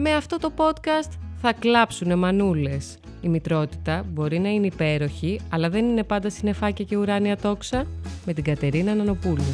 Με 0.00 0.14
αυτό 0.14 0.38
το 0.38 0.52
podcast 0.56 1.10
θα 1.40 1.52
κλάψουνε 1.52 2.14
μανούλες. 2.14 2.98
Η 3.20 3.28
μητρότητα 3.28 4.04
μπορεί 4.08 4.38
να 4.38 4.48
είναι 4.48 4.66
υπέροχη, 4.66 5.40
αλλά 5.50 5.68
δεν 5.70 5.84
είναι 5.84 6.04
πάντα 6.04 6.30
συνεφάκια 6.30 6.84
και 6.84 6.96
ουράνια 6.96 7.36
τόξα. 7.36 7.86
Με 8.26 8.32
την 8.32 8.44
Κατερίνα 8.44 8.94
Νανοπούλου. 8.94 9.44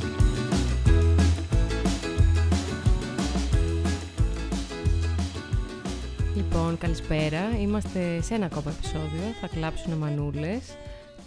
Λοιπόν, 6.36 6.78
καλησπέρα. 6.78 7.58
Είμαστε 7.60 8.20
σε 8.22 8.34
ένα 8.34 8.44
ακόμα 8.44 8.74
επεισόδιο. 8.78 9.22
Θα 9.40 9.46
κλάψουνε 9.46 9.96
μανούλες. 9.96 10.76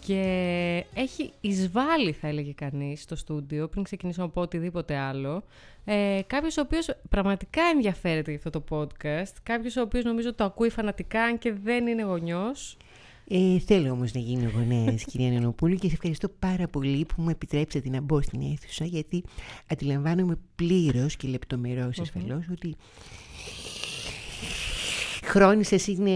Και 0.07 0.85
έχει 0.93 1.31
εισβάλλει, 1.41 2.11
θα 2.11 2.27
έλεγε 2.27 2.51
κανείς, 2.51 3.01
στο 3.01 3.15
στούντιο, 3.15 3.67
πριν 3.67 3.83
ξεκινήσω 3.83 4.21
να 4.21 4.29
πω 4.29 4.41
οτιδήποτε 4.41 4.95
άλλο, 4.95 5.43
ε, 5.85 6.19
κάποιος 6.27 6.57
ο 6.57 6.61
οποίος 6.61 6.89
πραγματικά 7.09 7.61
ενδιαφέρεται 7.73 8.31
για 8.31 8.39
αυτό 8.45 8.59
το 8.59 8.63
podcast, 8.69 9.33
κάποιος 9.43 9.75
ο 9.75 9.81
οποίος 9.81 10.03
νομίζω 10.03 10.33
το 10.33 10.43
ακούει 10.43 10.69
φανατικά, 10.69 11.23
αν 11.23 11.37
και 11.37 11.53
δεν 11.63 11.87
είναι 11.87 12.03
γονιός. 12.03 12.77
Ε, 13.27 13.59
θέλω 13.59 13.91
όμως 13.91 14.13
να 14.13 14.19
γίνω 14.19 14.51
γονέας, 14.55 15.03
κυρία 15.09 15.31
Νανοπούλου, 15.31 15.75
και 15.75 15.87
σε 15.87 15.93
ευχαριστώ 15.93 16.29
πάρα 16.39 16.67
πολύ 16.67 17.05
που 17.05 17.21
μου 17.21 17.29
επιτρέψατε 17.29 17.89
να 17.89 18.01
μπω 18.01 18.21
στην 18.21 18.41
αίθουσα, 18.41 18.85
γιατί 18.85 19.23
αντιλαμβάνομαι 19.71 20.37
πλήρως 20.55 21.15
και 21.15 21.27
λεπτομερώς 21.27 21.99
ασφαλώς 21.99 22.45
ότι 22.51 22.75
χρόνοι 25.27 25.63
σας 25.63 25.87
είναι 25.87 26.11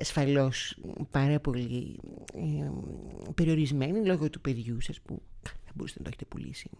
ασφαλώς 0.00 0.76
πάρα 1.10 1.40
πολύ 1.40 1.96
ε, 2.38 2.70
περιορισμένοι 3.34 4.06
λόγω 4.06 4.30
του 4.30 4.40
παιδιού 4.40 4.80
σας 4.80 5.00
που 5.00 5.22
θα 5.42 5.72
μπορούσατε 5.74 5.98
να 6.02 6.04
το 6.10 6.10
έχετε 6.16 6.24
πουλήσει. 6.36 6.70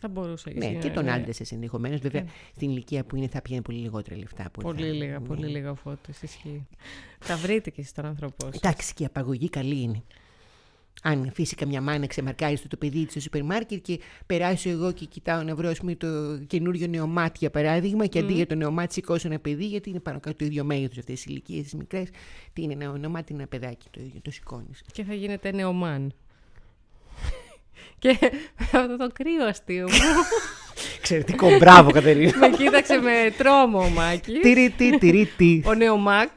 Θα 0.00 0.08
μπορούσα. 0.08 0.50
Ναι, 0.54 0.72
και 0.74 0.90
τον 0.90 1.08
άντρα 1.08 1.32
σας 1.32 1.52
ενδεχομένως. 1.52 2.00
Βέβαια, 2.00 2.24
στην 2.54 2.70
ηλικία 2.70 3.04
που 3.04 3.16
είναι 3.16 3.28
θα 3.28 3.42
πιάνει 3.42 3.62
πολύ 3.62 3.78
λιγότερα 3.78 4.16
λεφτά. 4.16 4.46
Από 4.46 4.60
Πολύ 4.60 4.82
θα- 4.82 4.92
λίγα, 4.92 5.18
ναι. 5.18 5.26
πολύ 5.26 5.46
λίγα 5.46 5.74
φώτος, 5.74 6.22
ισχύει. 6.22 6.66
Θα 7.18 7.36
βρείτε 7.36 7.70
και 7.70 7.80
εσείς 7.80 7.92
τον 7.92 8.04
άνθρωπό 8.04 8.46
σας. 8.46 8.56
Εντάξει, 8.56 8.94
και 8.94 9.02
η 9.02 9.06
απαγωγή 9.06 9.48
καλή 9.48 9.80
είναι. 9.82 10.02
Αν 11.02 11.26
αφήσει 11.28 11.54
καμιά 11.54 11.80
μάνα 11.80 12.06
ξεμαρκάριστο 12.06 12.68
το 12.68 12.76
παιδί 12.76 13.02
της 13.02 13.10
στο 13.10 13.20
σούπερ 13.20 13.42
μάρκετ 13.44 13.82
και 13.82 14.00
περάσω 14.26 14.70
εγώ 14.70 14.92
και 14.92 15.04
κοιτάω 15.04 15.42
να 15.42 15.54
βρω 15.54 15.68
ας 15.68 15.78
πούμε, 15.78 15.94
το 15.94 16.38
καινούριο 16.46 16.86
νεομάτι 16.86 17.36
για 17.38 17.50
παράδειγμα 17.50 18.06
και 18.06 18.18
αντί 18.18 18.32
για 18.32 18.46
το 18.46 18.54
νεομάτι 18.54 18.92
σηκώσω 18.92 19.28
ένα 19.28 19.38
παιδί 19.38 19.64
γιατί 19.66 19.90
είναι 19.90 20.00
πάνω 20.00 20.20
κάτω 20.20 20.36
το 20.36 20.44
ίδιο 20.44 20.64
μέγεθος 20.64 20.98
αυτές 20.98 21.20
τι 21.22 21.30
ηλικίες 21.30 21.62
τις 21.62 21.74
μικρές. 21.74 22.08
Τι 22.52 22.62
είναι 22.62 22.72
ένα 22.72 22.98
νεομάτι, 22.98 23.34
ένα 23.34 23.46
παιδάκι 23.46 23.86
το 23.90 24.00
ίδιο, 24.00 24.20
το 24.22 24.30
σηκώνεις. 24.30 24.82
Και 24.92 25.04
θα 25.04 25.14
γίνετε 25.14 25.52
νεομάν. 25.52 26.12
και 27.98 28.18
με 28.72 28.78
αυτό 28.78 28.96
το 28.96 29.10
κρύο 29.12 29.44
αστείο 29.44 29.88
μου, 29.90 29.96
Εξαιρετικό, 30.98 31.56
μπράβο 31.56 31.90
Κατερίνα. 31.90 32.38
με 32.38 32.48
κοίταξε 32.48 32.96
με 32.96 33.34
τρόμο 33.38 33.78
ο 33.78 33.88
Μάκης. 33.88 34.40
Τυρίτι, 34.40 34.98
τυρίτι. 34.98 35.62
Ο 35.66 35.74
νεομάκ, 35.74 36.30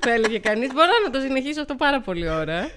θα 0.00 0.12
έλεγε 0.12 0.38
κανείς. 0.38 0.72
Μπορώ 0.72 0.90
να 1.04 1.10
το 1.10 1.20
συνεχίσω 1.20 1.60
αυτό 1.60 1.74
πάρα 1.74 2.00
πολύ 2.00 2.28
ώρα. 2.28 2.70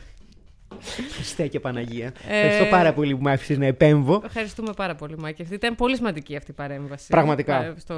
Στέκια 1.24 1.60
Παναγία. 1.60 2.14
Ε, 2.28 2.36
Ευχαριστώ 2.38 2.66
πάρα 2.70 2.94
πολύ 2.94 3.16
που 3.16 3.22
με 3.22 3.32
άφησες 3.32 3.58
να 3.58 3.66
επέμβω. 3.66 4.22
Ευχαριστούμε 4.26 4.74
πάρα 4.76 4.96
πολύ, 4.96 5.18
Μάκη. 5.18 5.42
Αυτή 5.42 5.54
ήταν 5.56 5.76
πολύ 5.76 5.96
σημαντική 5.96 6.36
αυτή 6.36 6.52
η 6.52 6.54
παρέμβαση. 6.54 7.08
Πραγματικά. 7.10 7.64
ε, 7.64 7.74
Στο 7.78 7.96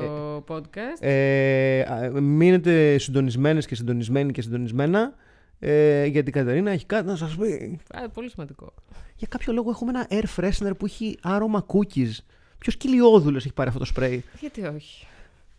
podcast. 0.48 1.02
Ε, 1.04 1.82
α, 1.82 2.22
μείνετε 2.22 2.98
συντονισμένες 2.98 3.66
και 3.66 3.76
συντονισμένοι 3.76 4.32
και 4.32 4.42
συντονισμένα. 4.42 5.14
Ε, 5.60 6.06
γιατί 6.06 6.30
η 6.30 6.32
Κατερίνα 6.32 6.72
έχει 6.72 6.86
κάτι 6.86 7.08
να 7.08 7.16
σας 7.16 7.36
πει. 7.36 7.80
Α, 7.94 8.10
πολύ 8.10 8.30
σημαντικό. 8.30 8.74
Για 9.16 9.28
κάποιο 9.30 9.54
λόγο 9.54 9.70
έχουμε 9.70 9.92
ένα 9.92 10.08
air 10.10 10.40
freshener 10.42 10.72
που 10.78 10.86
έχει 10.86 11.18
άρωμα 11.22 11.66
cookies. 11.68 12.12
Ποιος 12.58 12.78
κοιλιόδουλος 12.78 13.46
έχει 13.46 13.54
πάρει 13.54 13.68
αυτό 13.68 13.80
το 13.80 13.86
σπρέι. 13.86 14.24
Γιατί 14.40 14.66
όχι; 14.76 15.06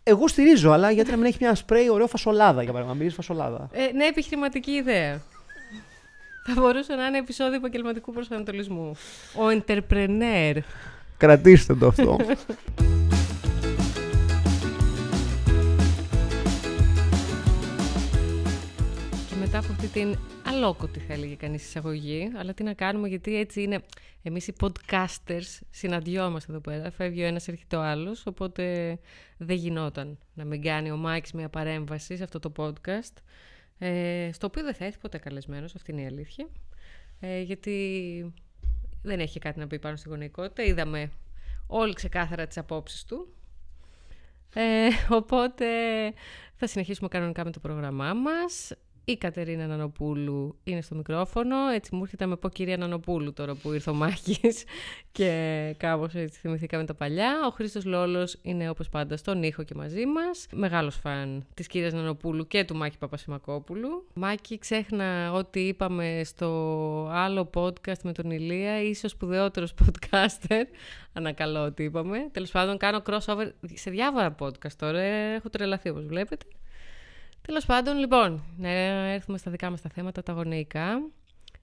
Εγώ 0.03 0.27
στηρίζω, 0.27 0.71
αλλά 0.71 0.91
γιατί 0.91 1.09
να 1.11 1.17
μην 1.17 1.25
έχει 1.25 1.37
μια 1.41 1.55
σπρέι 1.55 1.89
ωραίο 1.89 2.07
φασολάδα 2.07 2.61
για 2.63 2.71
παράδειγμα. 2.71 2.97
Μυρίζει 2.97 3.15
φασολάδα. 3.15 3.69
Ε, 3.71 3.91
ναι, 3.93 4.05
επιχειρηματική 4.05 4.71
ιδέα. 4.71 5.21
Θα 6.45 6.53
μπορούσε 6.61 6.95
να 6.95 7.05
είναι 7.05 7.17
επεισόδιο 7.17 7.55
επαγγελματικού 7.55 8.13
προσανατολισμού. 8.13 8.95
Ο 9.35 9.61
entrepreneur. 9.65 10.57
Κρατήστε 11.17 11.75
το 11.75 11.87
αυτό. 11.87 12.17
Και 19.29 19.35
μετά 19.39 19.57
από 19.57 19.67
αυτή 19.71 19.87
την 19.87 20.17
αλόκοτη 20.45 20.99
θα 20.99 21.13
έλεγε 21.13 21.33
κανείς 21.33 21.63
εισαγωγή, 21.63 22.31
αλλά 22.37 22.53
τι 22.53 22.63
να 22.63 22.73
κάνουμε 22.73 23.07
γιατί 23.07 23.37
έτσι 23.37 23.61
είναι. 23.61 23.79
Εμείς 24.23 24.47
οι 24.47 24.53
podcasters 24.59 25.59
συναντιόμαστε 25.69 26.51
εδώ 26.51 26.61
πέρα, 26.61 26.91
φεύγει 26.91 27.23
ο 27.23 27.25
ένας 27.25 27.47
έρχεται 27.47 27.75
ο 27.75 27.81
άλλος, 27.81 28.25
οπότε 28.25 28.97
δεν 29.37 29.55
γινόταν 29.55 30.17
να 30.33 30.45
μην 30.45 30.61
κάνει 30.61 30.91
ο 30.91 30.95
Μάκης 30.95 31.31
μια 31.31 31.49
παρέμβαση 31.49 32.17
σε 32.17 32.23
αυτό 32.23 32.39
το 32.39 32.51
podcast, 32.57 33.13
ε, 33.79 34.29
στο 34.33 34.47
οποίο 34.47 34.63
δεν 34.63 34.73
θα 34.73 34.85
έρθει 34.85 34.99
ποτέ 34.99 35.17
καλεσμένος, 35.17 35.75
αυτή 35.75 35.91
είναι 35.91 36.01
η 36.01 36.05
αλήθεια, 36.05 36.47
ε, 37.19 37.41
γιατί 37.41 38.33
δεν 39.01 39.19
έχει 39.19 39.39
κάτι 39.39 39.59
να 39.59 39.67
πει 39.67 39.79
πάνω 39.79 39.95
στη 39.95 40.09
γονεϊκότητα, 40.09 40.63
είδαμε 40.63 41.11
όλοι 41.67 41.93
ξεκάθαρα 41.93 42.47
τις 42.47 42.57
απόψεις 42.57 43.03
του, 43.03 43.33
ε, 44.53 44.87
οπότε 45.09 45.65
θα 46.55 46.67
συνεχίσουμε 46.67 47.07
κανονικά 47.07 47.43
με 47.43 47.51
το 47.51 47.59
πρόγραμμά 47.59 48.13
μας. 48.13 48.71
Η 49.09 49.17
Κατερίνα 49.17 49.67
Νανοπούλου 49.67 50.55
είναι 50.63 50.81
στο 50.81 50.95
μικρόφωνο. 50.95 51.55
Έτσι 51.67 51.95
μου 51.95 52.01
έρχεται 52.03 52.23
να 52.23 52.29
με 52.29 52.35
πω 52.35 52.49
κυρία 52.49 52.77
Νανοπούλου 52.77 53.33
τώρα 53.33 53.55
που 53.55 53.73
ήρθε 53.73 53.89
ο 53.89 53.93
Μάκης 53.93 54.63
και 55.17 55.75
κάπως 55.77 56.15
έτσι 56.15 56.39
θυμηθήκαμε 56.39 56.85
τα 56.85 56.93
παλιά. 56.93 57.33
Ο 57.47 57.49
Χρήστος 57.49 57.85
Λόλος 57.85 58.37
είναι 58.41 58.69
όπως 58.69 58.89
πάντα 58.89 59.17
στον 59.17 59.43
ήχο 59.43 59.63
και 59.63 59.75
μαζί 59.75 60.05
μας. 60.05 60.47
Μεγάλος 60.51 60.95
φαν 60.95 61.45
της 61.53 61.67
κυρίας 61.67 61.93
Νανοπούλου 61.93 62.47
και 62.47 62.63
του 62.63 62.75
Μάκη 62.75 62.97
Παπασημακόπουλου. 62.97 64.07
Μάκη, 64.13 64.57
ξέχνα 64.57 65.31
ό,τι 65.33 65.59
είπαμε 65.59 66.21
στο 66.23 66.47
άλλο 67.11 67.49
podcast 67.53 68.01
με 68.03 68.11
τον 68.11 68.31
Ηλία. 68.31 68.81
Είσαι 68.81 69.05
ο 69.05 69.09
σπουδαιότερος 69.09 69.73
podcaster. 69.73 70.63
Ανακαλώ 71.13 71.63
ό,τι 71.65 71.83
είπαμε. 71.83 72.29
Τέλος 72.31 72.51
πάντων 72.51 72.77
κάνω 72.77 73.01
crossover 73.05 73.51
σε 73.73 73.89
διάφορα 73.89 74.35
podcast 74.39 74.73
τώρα. 74.77 74.99
Έχω 74.99 75.49
τρελαθεί 75.49 75.89
όπως 75.89 76.05
βλέπετε. 76.05 76.45
Τέλος 77.41 77.65
πάντων, 77.65 77.97
λοιπόν, 77.97 78.43
να 78.57 78.69
έρθουμε 78.69 79.37
στα 79.37 79.51
δικά 79.51 79.69
μας 79.69 79.81
τα 79.81 79.89
θέματα, 79.89 80.23
τα 80.23 80.33
γονεϊκά. 80.33 81.01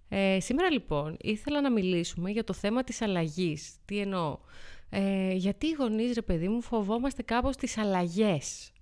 Ε, 0.08 0.40
σήμερα, 0.40 0.70
λοιπόν, 0.70 1.16
ήθελα 1.20 1.60
να 1.60 1.70
μιλήσουμε 1.70 2.30
για 2.30 2.44
το 2.44 2.52
θέμα 2.52 2.84
της 2.84 3.02
αλλαγής. 3.02 3.74
Τι 3.84 3.98
εννοώ; 3.98 4.38
Ε, 4.90 5.32
γιατί 5.32 5.66
οι 5.66 5.72
γονείς, 5.78 6.14
ρε 6.14 6.22
παιδί 6.22 6.48
μου, 6.48 6.62
φοβόμαστε 6.62 7.22
κάπως 7.22 7.56
τις 7.56 7.78
αλλαγές; 7.78 8.72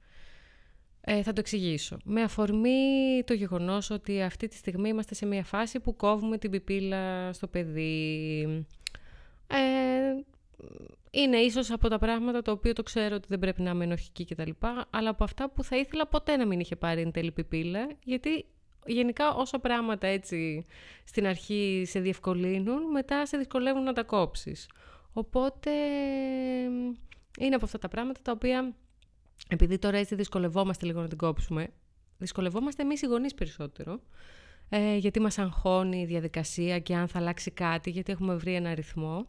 Ε, 1.01 1.23
θα 1.23 1.33
το 1.33 1.41
εξηγήσω. 1.41 1.97
Με 2.05 2.23
αφορμή 2.23 3.23
το 3.25 3.35
γεγονός 3.35 3.91
ότι 3.91 4.23
αυτή 4.23 4.49
τη 4.49 4.57
στιγμή 4.57 4.89
είμαστε 4.89 5.15
σε 5.15 5.27
μια 5.27 5.45
φάση 5.45 5.81
που 5.81 5.97
κόβουμε 5.97 6.39
την 6.39 6.51
πιπίλα 6.51 7.33
στο 7.33 7.47
παιδί. 7.47 8.41
Ε, 9.47 9.57
είναι 11.11 11.37
ίσως 11.37 11.71
από 11.71 11.89
τα 11.89 11.99
πράγματα 11.99 12.43
το 12.43 12.51
οποίο 12.51 12.73
το 12.73 12.83
ξέρω 12.83 13.15
ότι 13.15 13.27
δεν 13.29 13.39
πρέπει 13.39 13.63
να 13.63 13.71
είμαι 13.71 13.85
ενοχική 13.85 14.25
κτλ. 14.25 14.51
Αλλά 14.91 15.11
από 15.11 15.25
αυτά 15.25 15.51
που 15.51 15.65
θα 15.65 15.77
ήθελα 15.77 16.07
ποτέ 16.07 16.37
να 16.37 16.47
μην 16.47 16.61
είχε 16.61 16.77
πάρει 16.77 17.01
εν 17.01 17.11
τέλει 17.11 17.33
πιπίλα, 17.33 17.89
γιατί 18.05 18.45
γενικά 18.87 19.35
όσα 19.35 19.59
πράγματα 19.59 20.07
έτσι 20.07 20.67
στην 21.05 21.27
αρχή 21.27 21.85
σε 21.87 22.01
διευκολύνουν, 22.01 22.91
μετά 22.91 23.27
σε 23.27 23.37
δυσκολεύουν 23.37 23.83
να 23.83 23.93
τα 23.93 24.03
κόψεις. 24.03 24.69
Οπότε 25.13 25.71
είναι 27.39 27.55
από 27.55 27.65
αυτά 27.65 27.79
τα 27.79 27.89
πράγματα 27.89 28.21
τα 28.23 28.33
οποία, 28.33 28.75
επειδή 29.49 29.79
τώρα 29.79 29.97
έτσι 29.97 30.15
δυσκολευόμαστε 30.15 30.87
λίγο 30.87 31.01
να 31.01 31.09
την 31.09 31.19
κόψουμε, 31.19 31.69
δυσκολευόμαστε 32.19 32.83
εμείς 32.83 33.03
οι 33.03 33.07
γονείς 33.07 33.35
περισσότερο, 33.35 34.01
ε, 34.69 34.97
γιατί 34.97 35.21
μας 35.21 35.39
αγχώνει 35.39 36.01
η 36.01 36.05
διαδικασία 36.05 36.79
και 36.79 36.95
αν 36.95 37.09
θα 37.09 37.19
αλλάξει 37.19 37.51
κάτι, 37.51 37.91
γιατί 37.91 38.13
έχουμε 38.13 38.35
βρει 38.35 38.55
ένα 38.55 38.75
ρυθμό. 38.75 39.27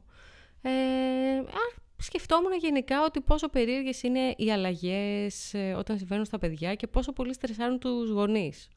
Ε, 0.67 1.37
α, 1.37 1.81
σκεφτόμουν 1.97 2.57
γενικά 2.59 3.03
ότι 3.03 3.21
πόσο 3.21 3.49
περίεργες 3.49 4.03
είναι 4.03 4.33
οι 4.37 4.51
αλλαγές 4.51 5.53
ε, 5.53 5.73
όταν 5.73 5.97
συμβαίνουν 5.97 6.25
στα 6.25 6.39
παιδιά 6.39 6.75
και 6.75 6.87
πόσο 6.87 7.13
πολύ 7.13 7.33
στρεσάρουν 7.33 7.79
τους 7.79 8.09
γονείς. 8.09 8.69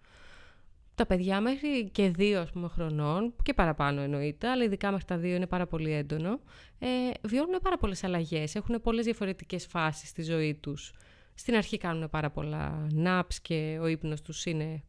Τα 0.95 1.07
παιδιά 1.07 1.41
μέχρι 1.41 1.89
και 1.93 2.11
δύο 2.11 2.41
ας 2.41 2.51
πούμε, 2.51 2.69
χρονών, 2.69 3.35
και 3.43 3.55
παραπάνω 3.55 4.01
εννοείται, 4.01 4.49
αλλά 4.49 4.65
ειδικά 4.65 4.91
μέχρι 4.91 5.07
τα 5.07 5.17
δύο 5.17 5.35
είναι 5.35 5.47
πάρα 5.47 5.67
πολύ 5.67 5.93
έντονο, 5.93 6.41
ε, 6.79 6.89
βιώνουν 7.23 7.59
πάρα 7.62 7.79
πολλές 7.79 8.05
αλλαγές, 8.05 8.55
έχουν 8.55 8.81
πολλές 8.83 9.05
διαφορετικές 9.05 9.67
φάσεις 9.67 10.09
στη 10.09 10.23
ζωή 10.23 10.55
τους. 10.55 10.93
Στην 11.35 11.55
αρχή 11.55 11.79
κάνουν 11.79 12.11
πάρα 12.11 12.31
πολλά 12.31 12.87
naps 13.05 13.35
και 13.43 13.79
ο 13.81 13.87
ύπνος 13.87 14.23
τους 14.23 14.45
είναι 14.45 14.83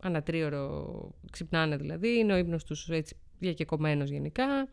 ανατρίωρο, 0.00 1.10
ξυπνάνε 1.30 1.76
δηλαδή, 1.76 2.18
είναι 2.18 2.32
ο 2.32 2.36
ύπνος 2.36 2.64
τους 2.64 2.88
έτσι 2.88 3.16
διακεκομένος 3.38 4.10
γενικά. 4.10 4.68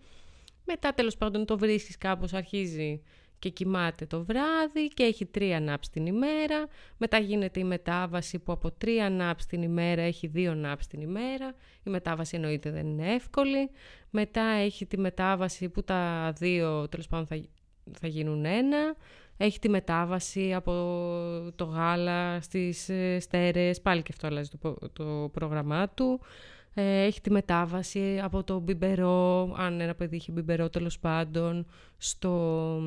Μετά 0.72 0.94
τέλος 0.94 1.18
πάντων 1.18 1.46
το 1.46 1.58
βρίσκεις 1.58 1.98
κάπως, 1.98 2.34
αρχίζει 2.34 3.02
και 3.40 3.50
κοιμάται 3.50 4.06
το 4.06 4.24
βράδυ 4.24 4.88
και 4.88 5.04
έχει 5.04 5.26
τρία 5.26 5.60
νάπς 5.60 5.90
την 5.90 6.06
ημέρα. 6.06 6.68
Μετά 6.98 7.18
γίνεται 7.18 7.60
η 7.60 7.64
μετάβαση 7.64 8.40
που 8.40 8.52
από 8.52 8.72
τρία 8.72 9.10
νάπς 9.10 9.46
την 9.46 9.62
ημέρα 9.62 10.02
έχει 10.02 10.28
δύο 10.28 10.54
νάπς 10.54 10.88
την 10.88 11.02
ημέρα. 11.02 11.54
Η 11.84 11.90
μετάβαση 11.90 12.36
εννοείται 12.36 12.72
δεν 12.72 12.88
είναι 12.88 13.14
εύκολη. 13.14 13.70
Μετά 14.10 14.42
έχει 14.42 14.86
τη 14.86 14.98
μετάβαση 14.98 15.70
που 15.70 15.84
τα 15.84 16.34
δύο 16.38 16.90
τέλος 16.90 17.08
πάντων 17.08 17.28
θα, 17.28 17.42
θα 18.00 18.08
γίνουν 18.08 18.46
ένα. 18.46 18.96
Έχει 19.38 19.60
τη 19.60 19.70
μετάβαση 19.70 20.54
από 20.54 20.72
το 21.56 21.64
γάλα 21.64 22.42
στις 22.42 22.90
ε, 22.90 23.20
στέρες, 23.20 23.82
πάλι 23.82 24.02
και 24.02 24.10
αυτό 24.12 24.28
αλλάζει 24.28 24.50
το, 24.62 24.76
το 24.94 25.30
πρόγραμμά 25.34 25.90
του. 25.90 26.20
Ε, 26.74 27.04
έχει 27.04 27.22
τη 27.22 27.32
μετάβαση 27.32 28.20
από 28.24 28.44
το 28.44 28.60
μπιμπερό, 28.60 29.54
αν 29.58 29.80
ένα 29.80 29.96
παιδί 29.96 30.16
είχε 30.16 30.32
μπιμπερό 30.32 30.70
τέλος 30.70 31.00
πάντων, 31.00 31.66
στο, 31.98 32.82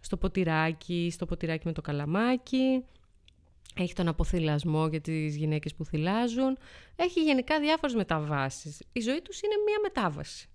στο 0.00 0.16
ποτηράκι, 0.16 1.08
στο 1.12 1.26
ποτηράκι 1.26 1.66
με 1.66 1.72
το 1.72 1.80
καλαμάκι. 1.80 2.84
Έχει 3.76 3.94
τον 3.94 4.08
αποθυλασμό 4.08 4.86
για 4.86 5.00
τις 5.00 5.36
γυναίκες 5.36 5.74
που 5.74 5.84
θυλάζουν. 5.84 6.58
Έχει 6.96 7.22
γενικά 7.22 7.60
διάφορες 7.60 7.94
μεταβάσεις. 7.94 8.82
Η 8.92 9.00
ζωή 9.00 9.20
τους 9.22 9.40
είναι 9.40 9.54
μία 9.66 9.78
μετάβαση. 9.82 10.48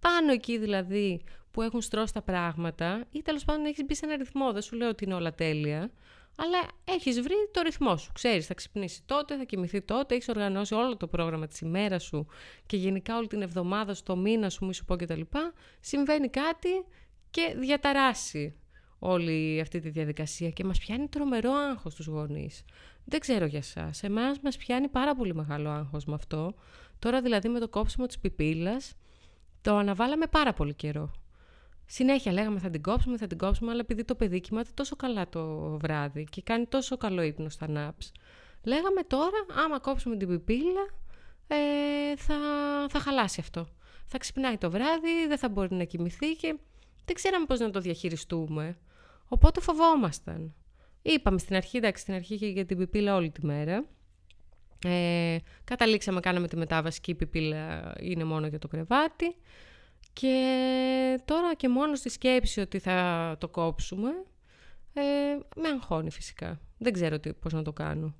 Πάνω 0.00 0.32
εκεί 0.32 0.58
δηλαδή 0.58 1.22
που 1.50 1.62
έχουν 1.62 1.80
στρώσει 1.80 2.12
τα 2.12 2.22
πράγματα 2.22 3.04
ή 3.10 3.22
τέλος 3.22 3.44
πάντων 3.44 3.64
έχεις 3.64 3.84
μπει 3.84 3.94
σε 3.94 4.06
ένα 4.06 4.16
ρυθμό. 4.16 4.52
Δεν 4.52 4.62
σου 4.62 4.76
λέω 4.76 4.88
ότι 4.88 5.04
είναι 5.04 5.14
όλα 5.14 5.34
τέλεια. 5.34 5.90
Αλλά 6.36 6.58
έχεις 6.84 7.20
βρει 7.20 7.34
το 7.52 7.62
ρυθμό 7.62 7.96
σου. 7.96 8.12
Ξέρεις, 8.12 8.46
θα 8.46 8.54
ξυπνήσει 8.54 9.02
τότε, 9.06 9.36
θα 9.36 9.44
κοιμηθεί 9.44 9.82
τότε, 9.82 10.14
έχεις 10.14 10.28
οργανώσει 10.28 10.74
όλο 10.74 10.96
το 10.96 11.06
πρόγραμμα 11.06 11.46
της 11.46 11.60
ημέρας 11.60 12.04
σου 12.04 12.26
και 12.66 12.76
γενικά 12.76 13.16
όλη 13.16 13.26
την 13.26 13.42
εβδομάδα 13.42 13.94
σου, 13.94 14.02
το 14.02 14.16
μήνα 14.16 14.50
σου, 14.50 14.64
μη 14.64 14.74
σου 14.74 14.84
πω 14.84 14.96
κτλ. 14.96 15.20
Συμβαίνει 15.80 16.28
κάτι 16.28 16.68
και 17.30 17.54
διαταράσει 17.58 18.58
όλη 18.98 19.60
αυτή 19.60 19.80
τη 19.80 19.88
διαδικασία 19.88 20.50
και 20.50 20.64
μας 20.64 20.78
πιάνει 20.78 21.08
τρομερό 21.08 21.52
άγχος 21.52 21.94
τους 21.94 22.06
γονείς. 22.06 22.64
Δεν 23.04 23.20
ξέρω 23.20 23.44
για 23.44 23.62
σας. 23.62 24.02
Εμάς 24.02 24.40
μας 24.40 24.56
πιάνει 24.56 24.88
πάρα 24.88 25.14
πολύ 25.14 25.34
μεγάλο 25.34 25.70
άγχος 25.70 26.04
με 26.04 26.14
αυτό. 26.14 26.54
Τώρα 26.98 27.20
δηλαδή 27.20 27.48
με 27.48 27.58
το 27.58 27.68
κόψιμο 27.68 28.06
της 28.06 28.18
πιπίλας 28.18 28.94
το 29.60 29.76
αναβάλαμε 29.76 30.26
πάρα 30.26 30.52
πολύ 30.52 30.74
καιρό. 30.74 31.10
Συνέχεια 31.86 32.32
λέγαμε 32.32 32.58
θα 32.58 32.70
την 32.70 32.82
κόψουμε, 32.82 33.16
θα 33.16 33.26
την 33.26 33.38
κόψουμε, 33.38 33.70
αλλά 33.70 33.80
επειδή 33.80 34.04
το 34.04 34.14
παιδί 34.14 34.40
κοιμάται 34.40 34.70
τόσο 34.74 34.96
καλά 34.96 35.28
το 35.28 35.44
βράδυ 35.78 36.24
και 36.30 36.42
κάνει 36.42 36.66
τόσο 36.66 36.96
καλό 36.96 37.22
ύπνο 37.22 37.48
στα 37.48 37.68
νάψ, 37.68 38.12
λέγαμε 38.62 39.02
τώρα 39.02 39.46
άμα 39.64 39.78
κόψουμε 39.78 40.16
την 40.16 40.28
πιπίλα 40.28 40.86
ε, 41.46 42.16
θα, 42.16 42.36
θα 42.88 42.98
χαλάσει 42.98 43.40
αυτό. 43.40 43.68
Θα 44.06 44.18
ξυπνάει 44.18 44.58
το 44.58 44.70
βράδυ, 44.70 45.26
δεν 45.28 45.38
θα 45.38 45.48
μπορεί 45.48 45.74
να 45.74 45.84
κοιμηθεί 45.84 46.32
και 46.32 46.58
δεν 47.04 47.14
ξέραμε 47.14 47.46
πώς 47.46 47.60
να 47.60 47.70
το 47.70 47.80
διαχειριστούμε. 47.80 48.78
Οπότε 49.28 49.60
φοβόμασταν. 49.60 50.54
Είπαμε 51.02 51.38
στην 51.38 51.56
αρχή, 51.56 51.76
εντάξει, 51.76 52.02
στην 52.02 52.14
αρχή 52.14 52.36
και 52.36 52.46
για 52.46 52.64
την 52.66 52.78
πιπίλα 52.78 53.14
όλη 53.14 53.30
τη 53.30 53.46
μέρα. 53.46 53.84
Ε, 54.84 55.36
καταλήξαμε, 55.64 56.20
κάναμε 56.20 56.48
τη 56.48 56.56
μετάβαση 56.56 57.00
και 57.00 57.10
η 57.10 57.14
πιπίλα 57.14 57.94
είναι 58.00 58.24
μόνο 58.24 58.46
για 58.46 58.58
το 58.58 58.68
κρεβάτι. 58.68 59.36
Και 60.20 61.20
τώρα 61.24 61.54
και 61.54 61.68
μόνο 61.68 61.94
στη 61.94 62.08
σκέψη 62.08 62.60
ότι 62.60 62.78
θα 62.78 63.36
το 63.40 63.48
κόψουμε, 63.48 64.10
ε, 64.92 65.02
με 65.56 65.68
αγχώνει 65.68 66.10
φυσικά. 66.10 66.60
Δεν 66.78 66.92
ξέρω 66.92 67.20
τι, 67.20 67.32
πώς 67.32 67.52
να 67.52 67.62
το 67.62 67.72
κάνω. 67.72 68.14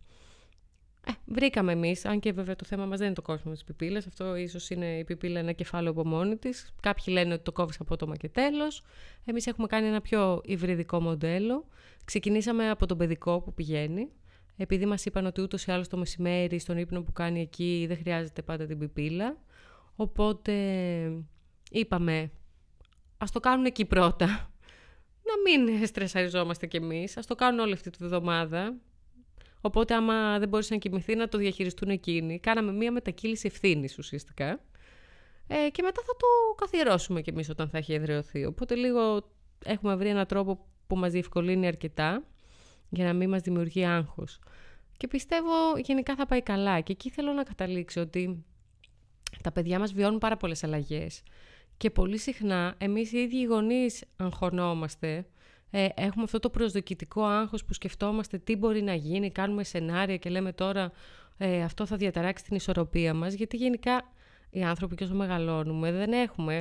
Ε, 1.07 1.13
βρήκαμε 1.25 1.73
εμείς, 1.73 2.05
αν 2.05 2.21
και 2.21 2.33
βέβαια 2.33 2.57
το 2.57 2.65
θέμα 2.65 2.87
μας 2.87 2.99
δεν 2.99 3.07
είναι 3.07 3.15
το 3.15 3.23
κόψιμο 3.23 3.53
της 3.53 3.65
πιπίλας. 3.65 4.07
Αυτό 4.07 4.37
ίσως 4.37 4.71
είναι 4.71 4.99
η 4.99 5.05
πιπίλα 5.05 5.39
ένα 5.39 5.53
κεφάλαιο 5.53 5.91
από 5.91 6.07
μόνη 6.07 6.37
της. 6.37 6.75
Κάποιοι 6.81 7.05
λένε 7.09 7.33
ότι 7.33 7.43
το 7.43 7.53
κόβεις 7.53 7.81
απότομα 7.81 8.17
και 8.17 8.29
τέλος. 8.29 8.83
Εμείς 9.25 9.47
έχουμε 9.47 9.67
κάνει 9.67 9.87
ένα 9.87 10.01
πιο 10.01 10.41
υβριδικό 10.45 11.01
μοντέλο. 11.01 11.67
Ξεκινήσαμε 12.05 12.71
από 12.71 12.87
τον 12.87 12.97
παιδικό 12.97 13.41
που 13.41 13.55
πηγαίνει. 13.55 14.09
Επειδή 14.57 14.87
μας 14.87 15.05
είπαν 15.05 15.27
ότι 15.27 15.41
ούτως 15.41 15.65
ή 15.65 15.73
άλλως 15.73 15.89
το 15.89 15.97
μεσημέρι 15.97 16.59
στον 16.59 16.79
ύπνο 16.79 17.03
που 17.03 17.13
κάνει 17.13 17.41
εκεί 17.41 17.85
δεν 17.89 17.97
χρειάζεται 17.97 18.43
πάντα 18.43 18.67
την 18.67 18.79
πιπίλα. 18.79 19.37
Οπότε 19.97 20.53
είπαμε, 21.71 22.31
ας 23.19 23.31
το 23.31 23.41
κάνουν 23.41 23.65
εκεί 23.65 23.85
πρώτα. 23.85 24.27
Να 25.27 25.33
μην 25.45 25.87
στρεσαριζόμαστε 25.87 26.67
κι 26.67 26.77
εμείς. 26.77 27.17
Α 27.17 27.21
το 27.27 27.35
κάνουν 27.35 27.61
όλη 27.61 27.73
αυτή 27.73 27.91
τη 27.91 28.05
βδομάδα 28.05 28.75
Οπότε, 29.67 29.95
άμα 29.95 30.39
δεν 30.39 30.49
μπορούσε 30.49 30.73
να 30.73 30.79
κοιμηθεί, 30.79 31.15
να 31.15 31.29
το 31.29 31.39
διαχειριστούν 31.39 31.89
εκείνοι. 31.89 32.39
Κάναμε 32.39 32.73
μία 32.73 32.93
μετακύληση 32.93 33.47
ευθύνης 33.47 33.99
ουσιαστικά. 33.99 34.61
Ε, 35.47 35.71
και 35.71 35.83
μετά 35.83 36.03
θα 36.07 36.13
το 36.17 36.55
καθιερώσουμε 36.57 37.21
κι 37.21 37.31
εμείς 37.31 37.49
όταν 37.49 37.69
θα 37.69 37.79
έχει 37.79 37.93
εδραιωθεί. 37.93 38.45
Οπότε, 38.45 38.75
λίγο 38.75 39.31
έχουμε 39.65 39.97
βρει 39.97 40.09
έναν 40.09 40.27
τρόπο 40.27 40.67
που 40.87 40.97
μας 40.97 41.13
διευκολύνει 41.13 41.67
αρκετά 41.67 42.25
για 42.89 43.05
να 43.05 43.13
μην 43.13 43.29
μας 43.29 43.43
δημιουργεί 43.43 43.85
άγχος. 43.85 44.39
Και 44.97 45.09
πιστεύω 45.09 45.53
γενικά 45.77 46.15
θα 46.15 46.27
πάει 46.27 46.43
καλά. 46.43 46.81
Και 46.81 46.93
εκεί 46.93 47.11
θέλω 47.11 47.33
να 47.33 47.43
καταλήξω 47.43 48.01
ότι 48.01 48.45
τα 49.43 49.53
παιδιά 49.53 49.79
μας 49.79 49.93
βιώνουν 49.93 50.19
πάρα 50.19 50.37
πολλές 50.37 50.65
αλλαγές. 50.65 51.23
Και 51.77 51.91
πολύ 51.91 52.19
συχνά 52.19 52.75
εμείς 52.79 53.13
οι 53.13 53.19
ίδιοι 53.19 53.37
οι 53.37 53.45
γονείς 53.45 54.05
αγχωνόμαστε 54.17 55.27
ε, 55.71 55.89
έχουμε 55.95 56.25
αυτό 56.25 56.39
το 56.39 56.51
προσδοκητικό 56.51 57.25
άγχος 57.25 57.65
που 57.65 57.75
σκεφτόμαστε 57.75 58.39
τι 58.39 58.57
μπορεί 58.57 58.83
να 58.83 58.95
γίνει, 58.95 59.31
κάνουμε 59.31 59.65
σενάρια 59.65 60.17
και 60.17 60.31
λέμε 60.31 60.53
τώρα 60.53 60.93
ε, 61.37 61.63
αυτό 61.63 61.87
θα 61.87 61.97
διαταράξει 61.97 62.45
την 62.45 62.57
ισορροπία 62.57 63.15
μας, 63.15 63.35
γιατί 63.35 63.57
γενικά 63.57 64.13
οι 64.51 64.63
άνθρωποι 64.63 64.95
και 64.95 65.05
όσο 65.05 65.15
μεγαλώνουμε 65.15 65.93
δεν 65.93 66.13
έχουμε 66.13 66.55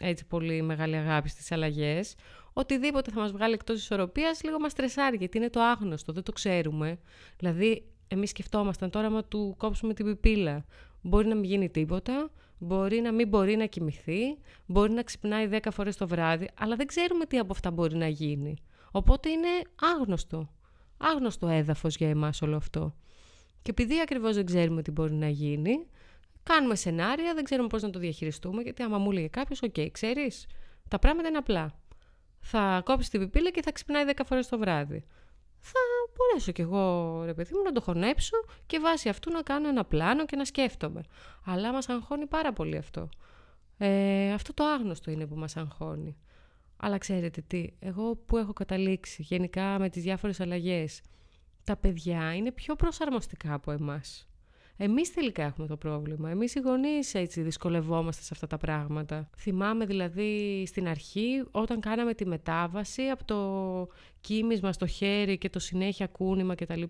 ε, 0.00 0.08
έτσι 0.08 0.26
πολύ 0.26 0.62
μεγάλη 0.62 0.96
αγάπη 0.96 1.28
στις 1.28 1.52
αλλαγές. 1.52 2.14
Οτιδήποτε 2.52 3.10
θα 3.10 3.20
μας 3.20 3.32
βγάλει 3.32 3.54
εκτός 3.54 3.78
ισορροπίας 3.78 4.42
λίγο 4.42 4.58
μας 4.58 4.72
στρεσάρει, 4.72 5.16
γιατί 5.16 5.36
είναι 5.38 5.50
το 5.50 5.60
άγνωστο, 5.60 6.12
δεν 6.12 6.22
το 6.22 6.32
ξέρουμε. 6.32 6.98
Δηλαδή, 7.36 7.84
εμείς 8.08 8.30
σκεφτόμασταν 8.30 8.90
τώρα, 8.90 9.06
άμα 9.06 9.24
του 9.24 9.54
κόψουμε 9.58 9.94
την 9.94 10.04
πιπίλα, 10.04 10.64
μπορεί 11.00 11.26
να 11.26 11.34
μην 11.34 11.44
γίνει 11.44 11.70
τίποτα, 11.70 12.30
Μπορεί 12.58 13.00
να 13.00 13.12
μην 13.12 13.28
μπορεί 13.28 13.56
να 13.56 13.66
κοιμηθεί, 13.66 14.38
μπορεί 14.66 14.92
να 14.92 15.02
ξυπνάει 15.02 15.48
10 15.52 15.58
φορές 15.70 15.96
το 15.96 16.08
βράδυ, 16.08 16.48
αλλά 16.58 16.76
δεν 16.76 16.86
ξέρουμε 16.86 17.24
τι 17.24 17.38
από 17.38 17.52
αυτά 17.52 17.70
μπορεί 17.70 17.96
να 17.96 18.08
γίνει. 18.08 18.56
Οπότε 18.90 19.30
είναι 19.30 19.48
άγνωστο. 19.94 20.48
Άγνωστο 20.96 21.48
έδαφος 21.48 21.96
για 21.96 22.08
εμάς 22.08 22.42
όλο 22.42 22.56
αυτό. 22.56 22.94
Και 23.62 23.70
επειδή 23.70 24.00
ακριβώς 24.00 24.34
δεν 24.34 24.46
ξέρουμε 24.46 24.82
τι 24.82 24.90
μπορεί 24.90 25.12
να 25.12 25.28
γίνει, 25.28 25.86
κάνουμε 26.42 26.74
σενάρια, 26.74 27.34
δεν 27.34 27.44
ξέρουμε 27.44 27.68
πώς 27.68 27.82
να 27.82 27.90
το 27.90 27.98
διαχειριστούμε, 27.98 28.62
γιατί 28.62 28.82
άμα 28.82 28.98
μου 28.98 29.10
λέει 29.10 29.28
κάποιος, 29.28 29.62
οκ, 29.62 29.74
okay, 29.76 29.88
ξέρεις, 29.92 30.46
τα 30.88 30.98
πράγματα 30.98 31.28
είναι 31.28 31.38
απλά. 31.38 31.78
Θα 32.40 32.82
κόψεις 32.84 33.10
την 33.10 33.20
πιπίλα 33.20 33.50
και 33.50 33.62
θα 33.62 33.72
ξυπνάει 33.72 34.04
10 34.06 34.20
φορές 34.24 34.48
το 34.48 34.58
βράδυ 34.58 35.04
θα 35.66 35.80
μπορέσω 36.16 36.52
κι 36.52 36.60
εγώ, 36.60 37.22
ρε 37.24 37.34
παιδί 37.34 37.54
μου, 37.54 37.62
να 37.62 37.72
το 37.72 37.80
χωνέψω 37.80 38.36
και 38.66 38.78
βάσει 38.78 39.08
αυτού 39.08 39.32
να 39.32 39.42
κάνω 39.42 39.68
ένα 39.68 39.84
πλάνο 39.84 40.26
και 40.26 40.36
να 40.36 40.44
σκέφτομαι. 40.44 41.02
Αλλά 41.44 41.72
μας 41.72 41.88
αγχώνει 41.88 42.26
πάρα 42.26 42.52
πολύ 42.52 42.76
αυτό. 42.76 43.08
Ε, 43.78 44.32
αυτό 44.32 44.54
το 44.54 44.64
άγνωστο 44.64 45.10
είναι 45.10 45.26
που 45.26 45.36
μας 45.36 45.56
αγχώνει. 45.56 46.16
Αλλά 46.76 46.98
ξέρετε 46.98 47.40
τι, 47.46 47.68
εγώ 47.78 48.16
που 48.16 48.36
έχω 48.36 48.52
καταλήξει 48.52 49.22
γενικά 49.22 49.78
με 49.78 49.88
τις 49.88 50.02
διάφορες 50.02 50.40
αλλαγές, 50.40 51.00
τα 51.64 51.76
παιδιά 51.76 52.34
είναι 52.34 52.52
πιο 52.52 52.74
προσαρμοστικά 52.74 53.54
από 53.54 53.70
εμάς. 53.70 54.28
Εμείς 54.76 55.12
τελικά 55.14 55.42
έχουμε 55.42 55.66
το 55.66 55.76
πρόβλημα. 55.76 56.30
Εμείς 56.30 56.54
οι 56.54 56.60
γονείς 56.60 57.14
έτσι 57.14 57.40
δυσκολευόμαστε 57.40 58.22
σε 58.22 58.28
αυτά 58.32 58.46
τα 58.46 58.56
πράγματα. 58.56 59.28
Θυμάμαι 59.36 59.86
δηλαδή 59.86 60.64
στην 60.66 60.88
αρχή 60.88 61.44
όταν 61.50 61.80
κάναμε 61.80 62.14
τη 62.14 62.26
μετάβαση 62.26 63.02
από 63.02 63.24
το 63.24 63.38
κοίμισμα 64.20 64.72
στο 64.72 64.86
χέρι 64.86 65.38
και 65.38 65.50
το 65.50 65.58
συνέχεια 65.58 66.06
κούνημα 66.06 66.54
κτλ. 66.54 66.82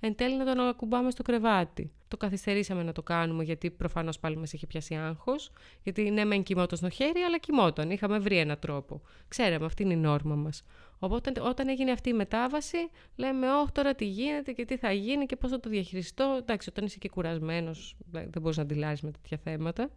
Εν 0.00 0.14
τέλει 0.14 0.36
να 0.36 0.44
τον 0.44 0.60
ακουμπάμε 0.60 1.10
στο 1.10 1.22
κρεβάτι. 1.22 1.92
Το 2.14 2.20
καθυστερήσαμε 2.20 2.82
να 2.82 2.92
το 2.92 3.02
κάνουμε 3.02 3.44
γιατί 3.44 3.70
προφανώς 3.70 4.18
πάλι 4.18 4.36
μας 4.36 4.52
είχε 4.52 4.66
πιάσει 4.66 4.94
άγχος. 4.94 5.50
Γιατί 5.82 6.10
ναι, 6.10 6.24
μεν 6.24 6.42
κοιμόταν 6.42 6.78
στο 6.78 6.88
χέρι, 6.88 7.20
αλλά 7.20 7.38
κοιμόταν. 7.38 7.90
Είχαμε 7.90 8.18
βρει 8.18 8.38
έναν 8.38 8.58
τρόπο. 8.58 9.02
Ξέραμε, 9.28 9.64
αυτή 9.64 9.82
είναι 9.82 9.92
η 9.92 9.96
νόρμα 9.96 10.34
μας. 10.34 10.62
Οπότε 10.98 11.32
όταν 11.40 11.68
έγινε 11.68 11.90
αυτή 11.90 12.08
η 12.08 12.12
μετάβαση, 12.12 12.76
λέμε, 13.16 13.52
Όχι, 13.52 13.72
τώρα 13.72 13.94
τι 13.94 14.04
γίνεται 14.04 14.52
και 14.52 14.64
τι 14.64 14.76
θα 14.76 14.92
γίνει 14.92 15.26
και 15.26 15.36
πώς 15.36 15.50
θα 15.50 15.60
το 15.60 15.68
διαχειριστώ. 15.68 16.36
Εντάξει, 16.38 16.68
όταν 16.68 16.84
είσαι 16.84 16.98
και 16.98 17.08
κουρασμένος, 17.08 17.96
δεν 18.10 18.40
μπορείς 18.40 18.56
να 18.56 18.62
αντιλάζεις 18.62 19.02
με 19.02 19.10
τέτοια 19.10 19.38
θέματα. 19.44 19.90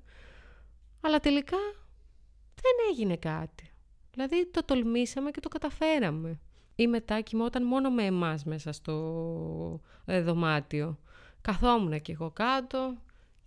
Αλλά 1.01 1.19
τελικά 1.19 1.57
δεν 2.55 2.73
έγινε 2.91 3.15
κάτι. 3.15 3.71
Δηλαδή 4.11 4.47
το 4.51 4.63
τολμήσαμε 4.63 5.31
και 5.31 5.39
το 5.39 5.49
καταφέραμε 5.49 6.39
ή 6.75 6.87
μετά 6.87 7.21
κοιμόταν 7.21 7.63
μόνο 7.63 7.89
με 7.89 8.03
εμάς 8.03 8.43
μέσα 8.43 8.71
στο 8.71 9.81
ε, 10.05 10.21
δωμάτιο. 10.21 10.99
Καθόμουν 11.47 12.01
και 12.01 12.11
εγώ 12.11 12.31
κάτω, 12.31 12.97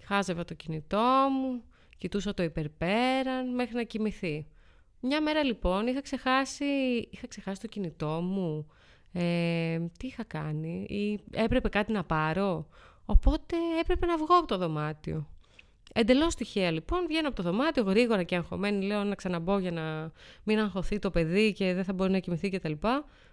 χάζευα 0.05 0.45
το 0.45 0.55
κινητό 0.55 1.27
μου, 1.31 1.63
κοιτούσα 1.99 2.35
το 2.35 2.43
υπερπέραν 2.43 3.55
μέχρι 3.55 3.75
να 3.75 3.83
κοιμηθεί. 3.83 4.47
Μια 5.01 5.23
μέρα 5.23 5.45
λοιπόν 5.45 5.87
είχα 5.87 6.01
ξεχάσει, 6.01 6.65
είχα 7.11 7.27
ξεχάσει 7.27 7.61
το 7.61 7.67
κινητό 7.67 8.21
μου, 8.23 8.67
ε, 9.13 9.79
τι 9.99 10.07
είχα 10.07 10.25
κάνει 10.25 10.87
ή 10.89 11.21
έπρεπε 11.31 11.69
κάτι 11.69 11.93
να 11.93 12.05
πάρω, 12.05 12.67
οπότε 13.05 13.57
έπρεπε 13.81 14.07
να 14.07 14.17
βγω 14.17 14.39
από 14.39 14.47
το 14.47 14.59
δωμάτιο. 14.59 15.29
Εντελώς 15.93 16.35
τυχαία 16.35 16.71
λοιπόν, 16.71 17.07
βγαίνω 17.07 17.29
από 17.29 17.37
το 17.37 17.43
δωμάτιο 17.43 17.83
γρήγορα 17.83 18.23
και 18.23 18.37
αγχωμένη. 18.37 18.85
Λέω 18.85 19.05
να 19.05 19.15
ξαναμπώ 19.15 19.59
για 19.59 19.71
να 19.71 20.13
μην 20.45 20.59
αγχωθεί 20.59 20.99
το 20.99 21.11
παιδί 21.11 21.53
και 21.53 21.75
δεν 21.75 21.85
θα 21.85 21.93
μπορεί 21.93 22.11
να 22.11 22.19
κοιμηθεί 22.19 22.49
κτλ. 22.49 22.73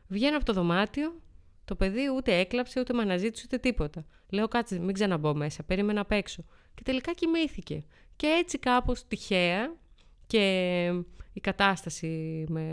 Βγαίνω 0.07 0.35
από 0.35 0.45
το 0.45 0.53
δωμάτιο, 0.53 1.21
το 1.67 1.75
παιδί 1.75 2.09
ούτε 2.15 2.37
έκλαψε, 2.39 2.79
ούτε 2.79 2.93
με 2.93 3.01
αναζήτησε, 3.01 3.43
ούτε 3.45 3.57
τίποτα. 3.57 4.05
Λέω 4.29 4.47
κάτσε, 4.47 4.79
μην 4.79 4.93
ξαναμπώ 4.93 5.35
μέσα, 5.35 5.63
περίμενα 5.63 6.01
απ' 6.01 6.11
έξω. 6.11 6.43
Και 6.73 6.83
τελικά 6.83 7.13
κοιμήθηκε. 7.13 7.83
Και 8.15 8.27
έτσι 8.27 8.59
κάπως 8.59 9.07
τυχαία 9.07 9.75
και 10.27 10.85
η 11.33 11.39
κατάσταση 11.39 12.45
με, 12.49 12.65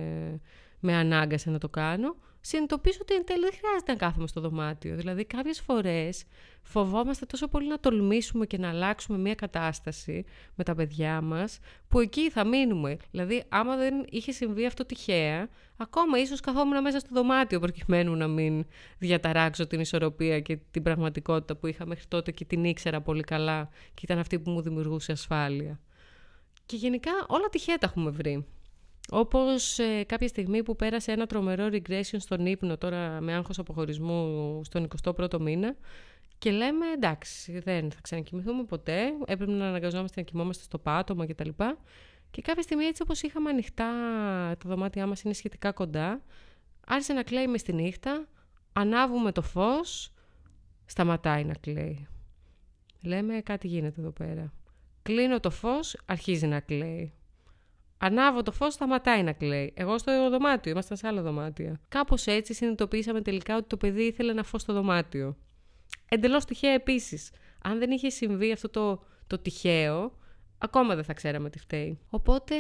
με 0.81 0.95
ανάγκασε 0.95 1.51
να 1.51 1.59
το 1.59 1.69
κάνω, 1.69 2.17
συνειδητοποιήσω 2.47 2.99
ότι 3.03 3.15
εν 3.15 3.25
τέλει 3.25 3.41
δεν 3.41 3.53
χρειάζεται 3.59 3.93
να 3.93 3.99
κάθομαι 3.99 4.27
στο 4.27 4.41
δωμάτιο. 4.41 4.97
Δηλαδή, 4.97 5.25
κάποιες 5.25 5.61
φορές 5.61 6.25
φοβόμαστε 6.63 7.27
τόσο 7.27 7.49
πολύ 7.49 7.69
να 7.69 7.81
τολμήσουμε 7.81 8.47
και 8.47 8.59
να 8.59 8.69
αλλάξουμε 8.69 9.19
μια 9.19 9.35
κατάσταση 9.35 10.25
με 10.55 10.65
τα 10.65 10.75
παιδιά 10.75 11.21
μας, 11.21 11.59
που 11.89 12.01
εκεί 12.01 12.31
θα 12.31 12.47
μείνουμε. 12.47 12.97
Δηλαδή, 13.11 13.45
άμα 13.49 13.77
δεν 13.77 14.05
είχε 14.09 14.33
συμβεί 14.33 14.67
αυτό 14.67 14.85
τυχαία, 14.85 15.49
ακόμα 15.77 16.19
ίσως 16.19 16.41
καθόμουν 16.41 16.83
μέσα 16.83 16.99
στο 16.99 17.09
δωμάτιο 17.13 17.61
προκειμένου 17.61 18.17
να 18.17 18.29
μην 18.29 18.65
διαταράξω 18.99 19.67
την 19.67 19.81
ισορροπία 19.81 20.41
και 20.41 20.59
την 20.71 20.83
πραγματικότητα 20.83 21.57
που 21.57 21.67
είχα 21.67 21.87
μέχρι 21.87 22.05
τότε 22.09 22.31
και 22.31 22.45
την 22.45 22.65
ήξερα 22.65 23.01
πολύ 23.01 23.23
καλά 23.23 23.69
και 23.95 24.01
ήταν 24.03 24.19
αυτή 24.19 24.39
που 24.39 24.51
μου 24.51 24.61
δημιουργούσε 24.61 25.13
ασφάλεια. 25.13 25.81
Και 26.67 26.77
γενικά 26.77 27.11
όλα 27.27 27.49
τυχαία 27.51 27.79
τα 27.79 27.87
έχουμε 27.87 28.11
βρει. 28.11 28.47
Όπως 29.11 29.79
ε, 29.79 30.05
κάποια 30.05 30.29
στιγμή 30.29 30.63
που 30.63 30.77
πέρασε 30.77 31.13
ένα 31.13 31.27
τρομερό 31.27 31.69
regression 31.73 32.17
στον 32.19 32.47
ύπνο 32.47 32.79
τώρα 32.79 33.21
με 33.21 33.35
άγχος 33.35 33.59
αποχωρισμού 33.59 34.61
στον 34.65 34.89
21ο 35.05 35.39
μήνα 35.41 35.77
και 36.39 36.51
λέμε 36.51 36.87
εντάξει 36.87 37.59
δεν 37.59 37.91
θα 37.91 37.99
ξανακοιμηθούμε 38.03 38.65
ποτέ, 38.65 39.03
έπρεπε 39.27 39.53
να 39.53 39.69
αναγκαζόμαστε 39.69 40.21
να 40.21 40.27
κοιμόμαστε 40.27 40.63
στο 40.63 40.79
πάτωμα 40.79 41.27
κτλ. 41.27 41.49
Και, 41.49 41.77
και 42.31 42.43
κάποια 42.43 42.63
στιγμή 42.63 42.85
έτσι 42.85 43.03
όπως 43.03 43.23
είχαμε 43.23 43.51
ανοιχτά 43.51 43.85
τα 44.59 44.69
δωμάτια 44.69 45.07
μας 45.07 45.23
είναι 45.23 45.35
σχετικά 45.35 45.73
κοντά, 45.73 46.23
άρχισε 46.87 47.13
να 47.13 47.23
κλαίει 47.23 47.47
μες 47.47 47.61
στη 47.61 47.73
νύχτα, 47.73 48.29
ανάβουμε 48.73 49.33
το 49.33 49.43
φως, 49.43 50.13
σταματάει 50.85 51.45
να 51.45 51.55
κλαίει. 51.55 52.07
Λέμε 53.03 53.41
κάτι 53.41 53.69
γίνεται 53.69 54.01
εδώ 54.01 54.11
πέρα. 54.11 54.53
Κλείνω 55.03 55.41
το 55.41 55.51
φως, 55.51 55.97
αρχίζει 56.07 56.47
να 56.47 56.61
κλαίει. 56.61 57.13
Ανάβω 57.99 58.43
το 58.43 58.53
φως, 58.53 58.75
σταματάει 58.75 59.23
να 59.23 59.33
κλαίει. 59.33 59.73
Εγώ 59.77 59.99
στο 59.99 60.31
δωμάτιο, 60.31 60.73
ήμασταν 60.73 60.97
σε 60.97 61.07
άλλο 61.07 61.23
δωμάτιο. 61.23 61.77
Κάπως 61.89 62.27
έτσι 62.27 62.55
συνειδητοποίησαμε 62.55 63.21
τελικά 63.21 63.57
ότι 63.57 63.67
το 63.67 63.77
παιδί 63.77 64.03
ήθελε 64.03 64.33
να 64.33 64.43
φως 64.43 64.63
στο 64.63 64.73
δωμάτιο. 64.73 65.37
Εντελώς 66.09 66.45
τυχαία 66.45 66.73
επίσης. 66.73 67.31
Αν 67.63 67.79
δεν 67.79 67.91
είχε 67.91 68.09
συμβεί 68.09 68.53
αυτό 68.53 68.69
το, 68.69 69.03
το 69.27 69.39
τυχαίο, 69.39 70.19
ακόμα 70.59 70.95
δεν 70.95 71.05
θα 71.05 71.13
ξέραμε 71.13 71.51
τι 71.51 71.59
φταίει. 71.59 71.99
Οπότε 72.11 72.55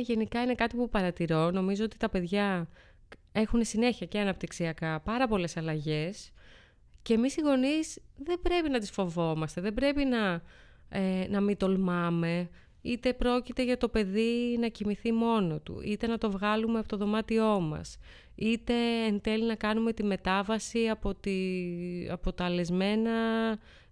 γενικά 0.00 0.42
είναι 0.42 0.54
κάτι 0.54 0.76
που 0.76 0.88
παρατηρώ. 0.88 1.50
Νομίζω 1.50 1.84
ότι 1.84 1.96
τα 1.96 2.08
παιδιά 2.08 2.68
έχουν 3.32 3.64
συνέχεια 3.64 4.06
και 4.06 4.18
αναπτυξιακά 4.18 5.00
πάρα 5.00 5.28
πολλές 5.28 5.56
αλλαγές. 5.56 6.30
Και 7.02 7.14
εμείς 7.14 7.36
οι 7.36 7.40
γονείς 7.40 7.98
δεν 8.16 8.40
πρέπει 8.42 8.70
να 8.70 8.78
τις 8.78 8.90
φοβόμαστε, 8.90 9.60
δεν 9.60 9.74
πρέπει 9.74 10.04
να, 10.04 10.42
ε, 10.88 11.26
να 11.28 11.40
μην 11.40 11.56
τολμάμε, 11.56 12.48
είτε 12.84 13.12
πρόκειται 13.12 13.64
για 13.64 13.76
το 13.76 13.88
παιδί 13.88 14.56
να 14.60 14.68
κοιμηθεί 14.68 15.12
μόνο 15.12 15.58
του, 15.58 15.80
είτε 15.84 16.06
να 16.06 16.18
το 16.18 16.30
βγάλουμε 16.30 16.78
από 16.78 16.88
το 16.88 16.96
δωμάτιό 16.96 17.60
μας, 17.60 17.98
είτε 18.34 18.74
εν 19.06 19.20
τέλει 19.20 19.44
να 19.44 19.54
κάνουμε 19.54 19.92
τη 19.92 20.04
μετάβαση 20.04 20.88
από, 20.88 21.14
τη, 21.14 21.32
από 22.10 22.32
τα 22.32 22.50
λεσμένα 22.50 23.10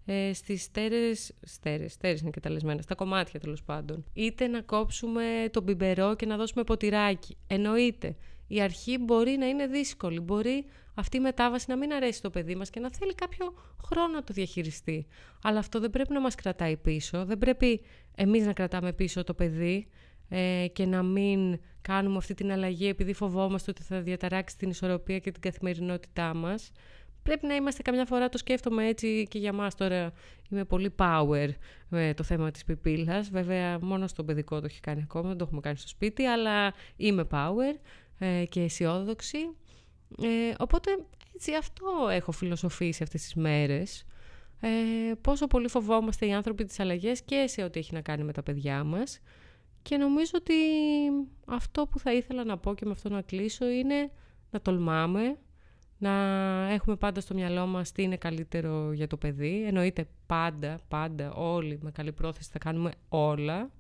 ε, 0.05 0.33
στις 0.33 0.63
στέρες, 0.63 1.33
στέρες, 1.43 1.93
στέρες 1.93 2.21
είναι 2.21 2.31
και 2.31 2.41
τα 2.41 2.51
λεσμένα, 2.51 2.83
στα 2.83 2.95
κομμάτια 2.95 3.41
τέλος 3.41 3.63
πάντων. 3.63 4.05
Είτε 4.13 4.47
να 4.47 4.61
κόψουμε 4.61 5.49
τον 5.51 5.63
μπιμπερό 5.63 6.17
και 6.17 6.27
να 6.27 6.37
δώσουμε 6.37 6.65
ποτηράκι. 6.65 7.37
Εννοείται, 7.47 8.17
η 8.47 8.61
αρχή 8.61 8.99
μπορεί 8.99 9.37
να 9.37 9.47
είναι 9.47 9.67
δύσκολη, 9.67 10.21
μπορεί 10.21 10.65
αυτή 10.95 11.17
η 11.17 11.21
μετάβαση 11.21 11.65
να 11.69 11.77
μην 11.77 11.93
αρέσει 11.93 12.23
το 12.23 12.31
παιδί 12.31 12.55
μας 12.55 12.71
και 12.71 12.81
να 12.81 12.91
θέλει 12.93 13.15
κάποιο 13.15 13.55
χρόνο 13.85 14.13
να 14.13 14.25
το 14.25 14.33
διαχειριστεί. 14.33 15.07
Αλλά 15.43 15.59
αυτό 15.59 15.81
δεν 15.81 15.91
πρέπει 15.91 16.13
να 16.13 16.21
μας 16.21 16.35
κρατάει 16.35 16.77
πίσω, 16.77 17.25
δεν 17.25 17.39
πρέπει 17.39 17.81
εμείς 18.15 18.47
να 18.47 18.53
κρατάμε 18.53 18.93
πίσω 18.93 19.25
το 19.25 19.35
παιδί 19.35 19.89
ε, 20.29 20.67
και 20.73 20.87
να 20.87 21.03
μην 21.03 21.61
κάνουμε 21.83 22.17
αυτή 22.17 22.35
την 22.35 22.53
αλλαγή 22.53 22.89
επειδή 22.89 23.13
φοβόμαστε 23.13 23.71
ότι 23.71 23.83
θα 23.83 24.01
διαταράξει 24.01 24.57
την 24.57 24.71
ισορροπία 24.71 25.19
και 25.19 25.31
την 25.31 25.41
καθημερινότητά 25.41 26.35
μας. 26.35 26.73
Πρέπει 27.23 27.47
να 27.47 27.55
είμαστε 27.55 27.83
καμιά 27.83 28.05
φορά, 28.05 28.29
το 28.29 28.39
σκέφτομαι 28.39 28.87
έτσι 28.87 29.27
και 29.31 29.39
για 29.39 29.53
μας 29.53 29.75
τώρα 29.75 30.13
είμαι 30.51 30.65
πολύ 30.65 30.95
power 30.99 31.49
με 31.89 32.15
το 32.17 32.23
θέμα 32.23 32.51
της 32.51 32.65
πιπίλας. 32.65 33.31
Βέβαια 33.31 33.79
μόνο 33.81 34.07
στο 34.07 34.25
παιδικό 34.25 34.61
το 34.61 34.67
έχει 34.67 34.81
κάνει 34.81 35.01
ακόμα, 35.03 35.29
δεν 35.29 35.39
το 35.39 35.45
έχουμε 35.45 35.61
κάνει 35.61 35.77
στο 35.77 35.89
σπίτι, 35.89 36.25
αλλά 36.25 36.75
είμαι 36.97 37.27
power 37.31 37.79
ε, 38.19 38.45
και 38.45 38.61
αισιόδοξη. 38.61 39.39
Ε, 40.23 40.55
οπότε 40.59 40.91
έτσι 41.35 41.55
αυτό 41.55 42.09
έχω 42.11 42.33
φιλοσοφήσει 42.33 43.03
αυτές 43.03 43.23
τις 43.23 43.35
μέρες. 43.35 44.07
Ε, 44.61 44.69
πόσο 45.21 45.47
πολύ 45.47 45.69
φοβόμαστε 45.69 46.27
οι 46.27 46.33
άνθρωποι 46.33 46.65
τις 46.65 46.81
αλλαγές 46.81 47.23
και 47.23 47.45
σε 47.47 47.63
ό,τι 47.63 47.79
έχει 47.79 47.95
να 47.95 48.01
κάνει 48.01 48.25
με 48.25 48.33
τα 48.33 48.43
παιδιά 48.43 48.85
μας. 48.85 49.21
Και 49.83 49.97
νομίζω 49.97 50.31
ότι 50.35 50.55
αυτό 51.47 51.87
που 51.87 51.99
θα 51.99 52.13
ήθελα 52.13 52.45
να 52.45 52.59
πω 52.59 52.75
και 52.75 52.85
με 52.85 52.91
αυτό 52.91 53.09
να 53.09 53.23
κλείσω 53.23 53.69
είναι 53.69 54.11
να 54.51 54.61
τολμάμε, 54.61 55.39
να 55.99 56.13
έχουμε 56.71 56.97
πάντα 56.97 57.21
στο 57.21 57.35
μυαλό 57.35 57.67
μας 57.67 57.93
τι 57.93 58.03
είναι 58.03 58.17
καλύτερο 58.17 58.93
για 58.93 59.07
το 59.07 59.17
παιδί. 59.17 59.65
Εννοείται 59.67 60.09
πάντα, 60.27 60.79
πάντα, 60.89 61.33
όλοι 61.33 61.79
με 61.83 61.91
καλή 61.91 62.13
πρόθεση 62.13 62.51
θα 62.53 62.59
κάνουμε 62.59 62.91
όλα. 63.09 63.71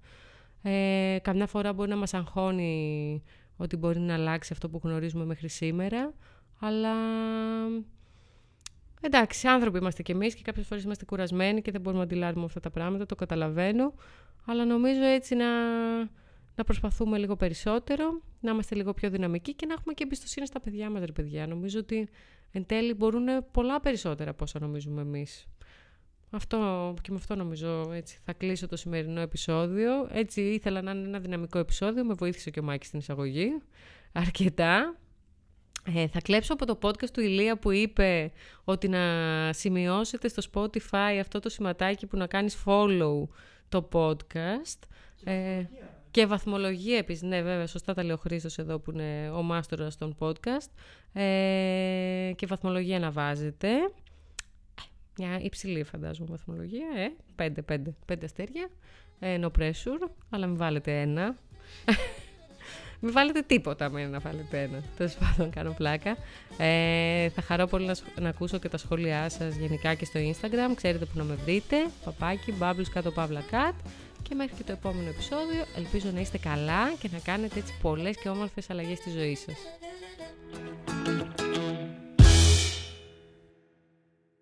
Ε, 0.62 1.19
καμιά 1.23 1.47
φορά 1.47 1.73
μπορεί 1.73 1.91
να 1.91 1.97
μας 1.97 2.15
αγχώνει 2.15 3.23
ότι 3.56 3.76
μπορεί 3.76 3.99
να 3.99 4.14
αλλάξει 4.14 4.52
αυτό 4.52 4.68
που 4.68 4.80
γνωρίζουμε 4.82 5.25
μέχρι 5.25 5.49
σήμερα, 5.49 6.14
αλλά 6.61 6.94
εντάξει, 9.00 9.49
άνθρωποι 9.49 9.78
είμαστε 9.78 10.02
κι 10.02 10.11
εμείς 10.11 10.35
και 10.35 10.42
κάποιες 10.42 10.66
φορές 10.66 10.85
είμαστε 10.85 11.04
κουρασμένοι 11.04 11.62
και 11.62 11.71
δεν 11.71 11.80
μπορούμε 11.80 12.02
να 12.02 12.09
αντιλάρουμε 12.11 12.44
αυτά 12.44 12.61
τα 12.61 12.71
πράγματα, 12.71 13.06
το 13.06 13.14
καταλαβαίνω, 13.14 13.94
αλλά 14.47 14.64
νομίζω 14.64 15.02
έτσι 15.02 15.35
να, 15.35 15.47
να 16.54 16.64
προσπαθούμε 16.64 17.18
λίγο 17.18 17.37
περισσότερο, 17.37 18.21
να 18.40 18.50
είμαστε 18.50 18.75
λίγο 18.75 18.92
πιο 18.92 19.11
δυναμικοί 19.11 19.54
και 19.54 19.66
να 19.66 19.73
έχουμε 19.73 19.94
και 19.94 20.02
εμπιστοσύνη 20.02 20.47
στα 20.47 20.61
παιδιά 20.61 20.90
μας, 20.90 21.04
ρε 21.04 21.12
παιδιά. 21.12 21.47
Νομίζω 21.47 21.78
ότι 21.78 22.09
εν 22.50 22.66
τέλει 22.66 22.94
μπορούν 22.94 23.25
πολλά 23.50 23.80
περισσότερα 23.80 24.30
από 24.30 24.44
όσα 24.44 24.61
νομίζουμε 24.61 25.00
εμείς. 25.00 25.47
Αυτό 26.35 26.95
και 27.03 27.11
με 27.11 27.17
αυτό 27.17 27.35
νομίζω 27.35 27.91
έτσι 27.93 28.19
θα 28.25 28.33
κλείσω 28.33 28.69
το 28.69 28.77
σημερινό 28.77 29.21
επεισόδιο. 29.21 30.09
Έτσι 30.11 30.41
ήθελα 30.41 30.83
να 30.83 30.91
είναι 30.91 31.07
ένα 31.07 31.19
δυναμικό 31.19 31.59
επεισόδιο, 31.59 32.05
με 32.05 32.15
βοήθησε 32.15 32.51
και 32.51 32.61
ο 32.61 32.62
Μάκης 32.62 32.87
στην 32.87 32.99
εισαγωγή 32.99 33.49
αρκετά. 34.12 34.97
Ε, 35.95 36.07
θα 36.09 36.21
κλέψω 36.21 36.53
από 36.53 36.67
το 36.67 36.79
podcast 36.83 37.11
του 37.12 37.21
Ηλία 37.21 37.59
που 37.59 37.71
είπε 37.71 38.33
ότι 38.65 38.89
να 38.89 39.03
σημειώσετε 39.53 40.29
στο 40.29 40.43
Spotify 40.53 41.19
αυτό 41.21 41.41
το 41.41 41.49
σηματάκι 41.49 42.07
που 42.07 42.17
να 42.17 42.27
κάνεις 42.27 42.62
follow 42.65 43.29
το 43.69 43.89
podcast. 43.93 44.79
Ε, 45.25 45.65
και 46.11 46.27
βαθμολογία 46.27 46.99
επίσης, 46.99 47.23
ναι 47.23 47.43
βέβαια, 47.43 47.67
σωστά 47.67 47.95
τα 47.95 48.03
λέει 48.03 48.12
ο 48.12 48.17
Χρήστος 48.17 48.59
εδώ 48.59 48.79
που 48.79 48.91
είναι 48.91 49.31
ο 49.31 49.43
μάστορας 49.43 49.97
των 49.97 50.17
podcast. 50.19 50.71
Ε, 51.12 52.33
και 52.37 52.47
βαθμολογία 52.47 52.99
να 52.99 53.11
βάζετε. 53.11 53.69
Μια 55.19 55.40
υψηλή 55.40 55.85
φαντάζομαι 55.85 56.28
βαθμολογία, 56.31 56.87
ε. 56.97 57.12
Πέντε, 57.35 57.62
πέντε, 57.62 57.95
πέντε 58.07 58.25
αστέρια. 58.25 58.69
Ε, 59.19 59.38
no 59.40 59.50
pressure, 59.59 60.09
αλλά 60.31 60.47
μην 60.47 60.57
βάλετε 60.57 61.00
ένα. 61.00 61.37
μην 63.00 63.12
βάλετε 63.12 63.42
τίποτα 63.42 63.90
με 63.90 64.07
να 64.07 64.19
βάλετε 64.19 64.62
ένα. 64.62 64.83
Τέλος 64.97 65.14
πάντων, 65.14 65.50
κάνω 65.50 65.73
πλάκα. 65.73 66.16
Ε, 66.59 67.28
θα 67.28 67.42
χαρώ 67.42 67.66
πολύ 67.66 67.87
να, 67.87 67.95
να, 68.21 68.28
ακούσω 68.28 68.59
και 68.59 68.69
τα 68.69 68.76
σχόλιά 68.76 69.28
σας 69.28 69.54
γενικά 69.54 69.95
και 69.95 70.04
στο 70.04 70.21
Instagram. 70.21 70.75
Ξέρετε 70.75 71.04
που 71.04 71.19
να 71.19 71.25
με 71.25 71.35
βρείτε. 71.35 71.76
Παπάκι, 72.04 72.54
bubbles 72.61 72.88
κάτω 72.92 73.11
παύλα 73.11 73.42
cat. 73.50 73.75
Και 74.23 74.35
μέχρι 74.35 74.54
και 74.57 74.62
το 74.62 74.73
επόμενο 74.73 75.09
επεισόδιο, 75.09 75.64
ελπίζω 75.76 76.11
να 76.14 76.21
είστε 76.21 76.38
καλά 76.38 76.92
και 77.00 77.09
να 77.12 77.19
κάνετε 77.19 77.59
έτσι 77.59 77.75
πολλές 77.83 78.16
και 78.16 78.28
όμορφες 78.28 78.71
αλλαγές 78.71 78.99
στη 78.99 79.11
ζωή 79.11 79.35
σας. 79.35 79.57